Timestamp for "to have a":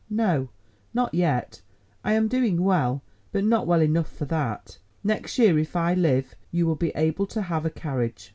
7.27-7.69